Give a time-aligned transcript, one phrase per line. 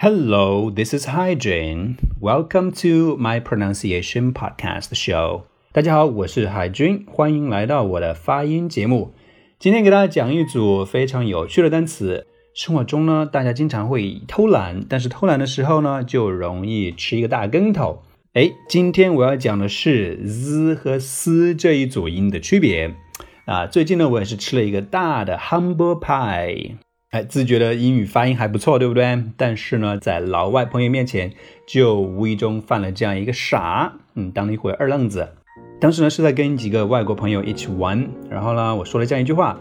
[0.00, 1.96] Hello, this is Hygiene.
[2.20, 5.42] Welcome to my pronunciation podcast show.
[5.72, 9.12] 大家好，我是海军，欢迎来到我的发音节目。
[9.58, 12.28] 今天给大家讲一组非常有趣的单词。
[12.54, 18.04] 生活中呢，大家经常会偷懒，但是偷懒的时候呢，就容易吃一个大跟头。
[18.34, 22.94] 哎，今天我要讲的是 z 和 s 这一组音的区别。
[23.46, 26.76] 啊，最近呢，我也是吃了一个大的 humble pie。
[27.10, 29.24] 哎，自觉得英语发音还不错，对不对？
[29.38, 31.32] 但是呢，在老外朋友面前，
[31.66, 35.26] 就无意中犯了这样一个傻，嗯，当了一回二愣子。
[35.80, 39.58] 当时呢，是在跟几个外国朋友一起玩，然后呢，我说了这样一句话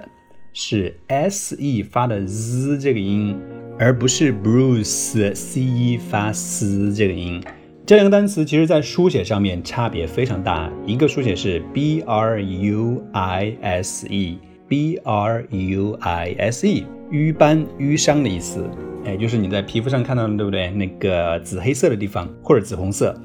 [0.59, 3.38] 是 s e 发的 z 这个音，
[3.77, 7.39] 而不是 bruce c e 发 s 这个音。
[7.86, 16.88] 这两个单词其实在书写上面差别非常大，一个书写是 b r u i s e，b r u i s e。
[17.11, 18.67] 瘀斑、瘀伤的意思，
[19.05, 20.72] 哎，就是你在皮肤上看到的，对不对？
[20.72, 23.16] 那个紫黑色的地方或者紫红色。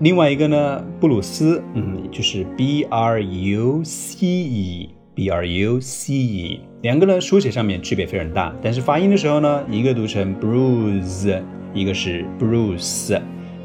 [0.00, 11.42] 另外一个呢，布鲁斯，嗯，就是 b r u c e Bruce，两个呢书写上面区别非常大，但是发音的时候呢，一个读成 bruise，
[11.74, 13.20] 一个是 bruce。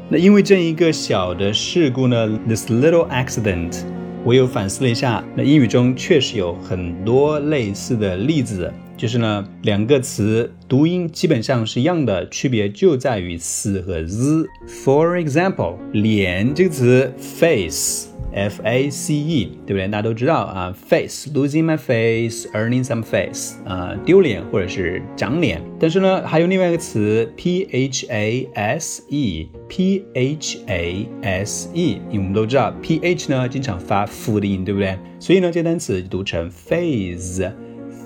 [0.08, 3.84] 那因为这一个小的事故呢，this little accident，
[4.24, 8.72] 我又反思了一下，那英语中确实有很多类似的例子。
[8.96, 14.46] 就是呢，两个词读音基本上是一样的，区别就在于 s 和 z。
[14.68, 19.88] For example，脸这个词 face，f a c e，对不对？
[19.88, 25.60] 大家都知道啊，face，losing my face，earning some face，啊，丢脸或者是长脸。
[25.80, 34.96] 但是呢，还有另外一个词 p h a s e，p h a s e，因为我们都知道 p h 呢经常发辅的音，对不对？
[35.18, 37.50] 所以呢，这单词读成 phase。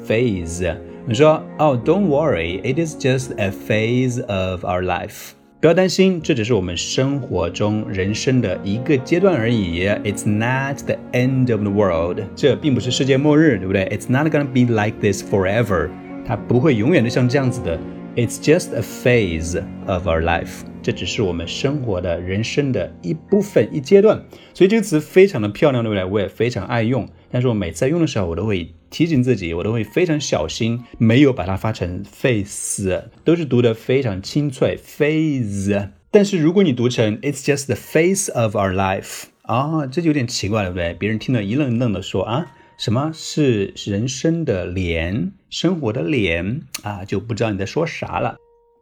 [0.08, 0.74] phase，
[1.06, 5.32] 你说哦，Don't worry, it is just a phase of our life。
[5.60, 9.86] 不要担心，这只是我们生活中人生的一个阶段而已。
[10.04, 15.90] It's not the end of the world，这并不是世界末日，对不对？It's not gonna be like this forever，
[16.24, 17.78] 它不会永远的像这样子的。
[18.14, 24.22] It's just a phase of our life，这只是我们生活的人生的一部分一阶段。
[24.54, 26.04] 所以这个词非常的漂亮，对不对？
[26.04, 27.08] 我也非常爱用。
[27.30, 35.90] 但是我每次在用的时候，我都会提醒自己，我都会非常小心，没有把它发成 face，都是读的非常清脆 face。
[36.10, 40.94] 但是如果你读成 It's just the face of our life，啊，这就有点奇怪了，对不对？
[40.94, 42.46] 别人听了一愣一愣的说啊，
[42.78, 48.36] 什么是人生的脸，生活的脸啊，就不知道你在说啥了。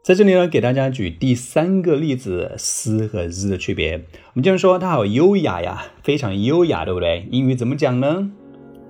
[0.07, 3.95] 在这里呢，给大家举第三个例子，s 和 z 的区别。
[3.95, 7.27] 我们经常说它好优雅呀，非常优雅，对不对？
[7.29, 8.31] 英语怎么讲呢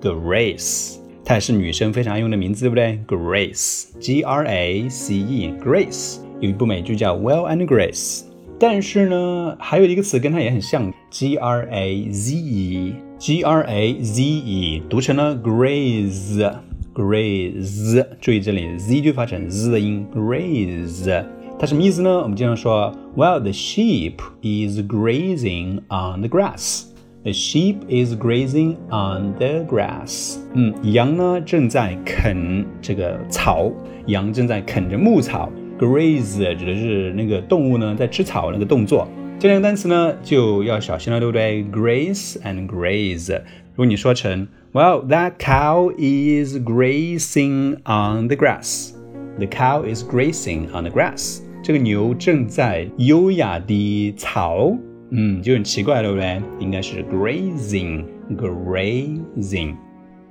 [0.00, 6.18] ？Grace，它也是女生非常爱用的名字，对不对？Grace，G R A C E，Grace。
[6.38, 8.20] 有一部美剧叫《Well and Grace》，
[8.60, 16.58] 但是呢，还有一个词跟它也很像，G R A Z E，G R A Z E，读成了 Grace。
[16.98, 20.04] Graze，注意这里 z 就发成 z 的音。
[20.12, 21.24] Graze，
[21.56, 22.10] 它什么意思呢？
[22.10, 26.86] 我们经常说，Well, the sheep is grazing on the grass.
[27.22, 30.38] The sheep is grazing on the grass.
[30.54, 33.70] 嗯，羊呢正在啃这个草，
[34.06, 35.52] 羊正在啃着牧草。
[35.78, 39.06] Graze 指的是那个动物呢在吃草那个动作。
[39.38, 43.34] 这两个单词呢就要小心了，对不对？Graze and graze。
[43.34, 48.94] 如果你说成 well, that cow is grazing on the grass.
[49.38, 51.42] The cow is grazing on the grass.
[51.62, 54.74] 这个牛正在优雅地草，
[55.10, 56.40] 嗯，就很奇怪，对不对？
[56.58, 59.74] 应该是 grazing，grazing。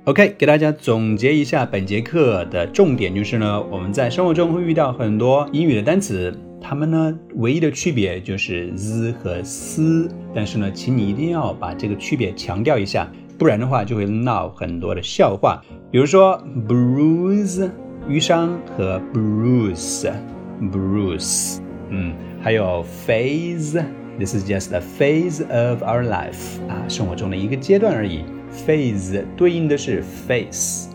[0.04, 13.10] OK，给大家总结一下本节课的重点就是呢，我们在生活中会遇到很多英语的单词，它们呢唯一的区别就是 z 和 s，但是呢，请你一定要把这个区别强调一下。
[13.38, 15.62] 不然的话就会闹很多的笑话，
[15.92, 17.70] 比如说 bruise
[18.08, 20.12] 瘀伤和 bruise
[20.60, 28.24] bruise 嗯，还有 phase，this is just a phase of our life 啊，生活中的一个阶段而已。
[28.66, 30.88] phase 对应的是 face。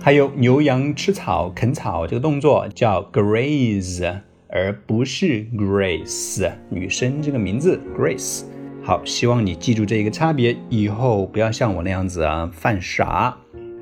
[0.00, 8.44] 还有牛羊吃草、啃草这个动作叫 graze，而不是 Grace 女生这个名字 Grace。
[8.88, 13.36] 好，希望你记住这一个差别，以后不要像我那样子啊犯傻。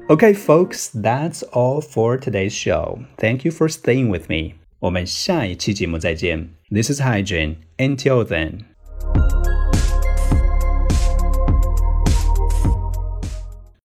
[0.08, 2.98] Okay, folks, that's all for today's show.
[3.16, 4.54] Thank you for staying with me.
[4.80, 6.48] 我们下一期节目再见。
[6.72, 7.58] This is Hygiene.
[7.76, 8.62] Until then.